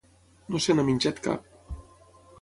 [0.55, 1.49] No se n'ha menjat cap